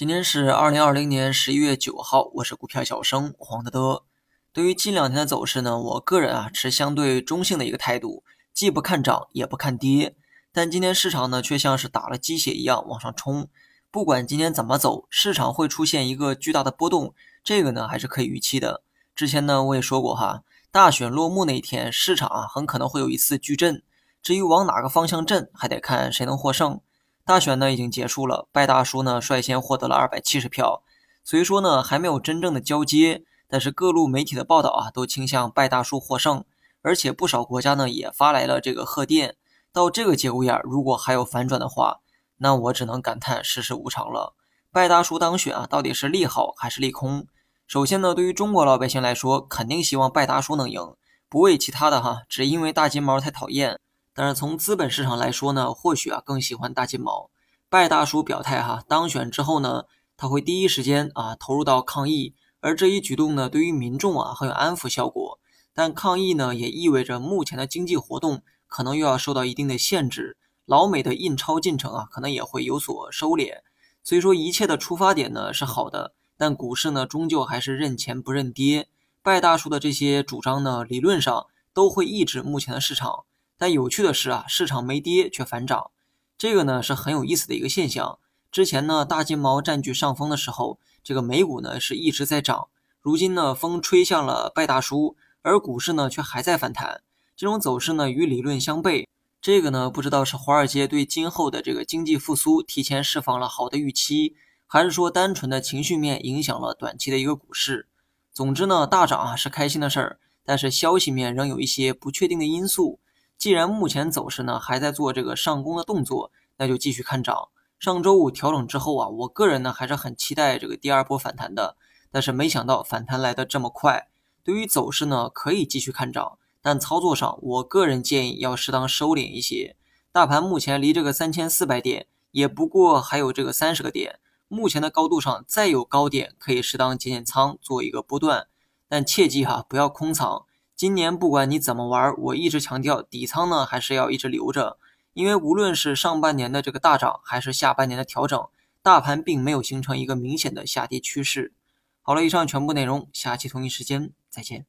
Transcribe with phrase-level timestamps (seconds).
[0.00, 4.04] 今天是二零二零年十一月九号，我是股票小生黄德德。
[4.50, 8.24] 对于近两天的走势呢，我个人啊持相对中性的一个态度，
[8.54, 10.16] 既不看涨也不看跌。
[10.54, 13.50] 但今天市场呢却像是打了鸡血一样往上冲。
[13.90, 17.12] 不管今天怎么走，市场会出现一个巨大的波动，
[17.44, 18.82] 这个呢还是可以预期的。
[19.14, 20.42] 之前呢我也说过哈，
[20.72, 23.82] 大选落幕那一天，市场啊很可能会有一次巨震。
[24.22, 26.80] 至于往哪个方向震，还得看谁能获胜。
[27.24, 30.82] 大选呢已经结束了，拜大叔呢率先获得了二百七十票。
[31.22, 36.44] 虽说呢还没有真正的交接，但是各路媒体的报道啊都倾向拜大叔获胜，
[36.82, 39.36] 而且不少国家呢也发来了这个贺电。
[39.72, 42.00] 到这个节骨眼，如果还有反转的话，
[42.38, 44.34] 那我只能感叹世事无常了。
[44.72, 47.26] 拜大叔当选啊，到底是利好还是利空？
[47.68, 50.94] 首先呢，对于中国老百姓来说，肯定希望拜大叔能赢，
[51.28, 53.78] 不为其他的哈，只因为大金毛太讨厌。
[54.20, 57.30] 但是从资本市场来说呢，或许啊更喜欢大金毛。
[57.70, 59.84] 拜大叔表态哈，当选之后呢，
[60.14, 65.38] 他会第一时间啊投入到抗疫，而这一举动呢，对于民众啊很有安抚效果。
[65.72, 73.60] 但抗疫呢，也意味着目前的经济活动可能又要受到一定的限制，老美的印钞进程啊可能也会有所收敛。
[74.04, 78.86] 所以说一切的出发点呢是好的，但股市呢终究还是认钱不认跌。
[79.22, 83.24] 拜大叔的这些主张呢，理论上都会抑制目前的市场。
[83.60, 85.90] 但有趣的是啊，市场没跌却反涨，
[86.38, 88.18] 这个呢是很有意思的一个现象。
[88.50, 92.68] 之前呢，大金毛占据上风的时候，这个美股呢是一直在涨。
[93.02, 97.02] 如今呢，风吹向了拜大叔，而股市呢却还在反弹。
[97.36, 99.06] 这种走势呢与理论相悖。
[99.42, 107.88] 这个呢不知道是华尔街对今后的这个经济复苏提前释放了好的预期，还是说单纯的情绪面影响了短期的一个股市。
[108.32, 112.98] 总之呢，大涨啊是开心的事儿，但是消息面仍有一些不确定的因素。
[113.40, 117.48] 既然目前走势呢还在做这个上攻的动作，那就继续看涨。
[117.78, 121.78] 上周五调整之后啊，我个人呢还是很期待这个第二波反弹的。
[122.10, 124.08] 但是没想到反弹来的这么快。
[124.44, 129.74] 对于走势呢，可以继续看涨，但操作上，我个人建议要适当收敛一些。
[130.12, 138.48] 大盘目前离这个三千四百点也不过还有这个三十个点，目前的高度上再有高点，可以适当减减仓，做一个波段。
[138.86, 140.44] 但切记哈，不要空仓。
[140.80, 144.78] 今年不管你怎么玩，我一直强调底仓呢还是要一直留着，
[145.12, 148.48] 因为无论是上半年的这个大涨，还是下半年的调整，
[148.80, 151.52] 大盘并没有形成一个明显的下跌趋势。
[152.00, 154.64] 好了，以上全部内容，下期同一时间再见。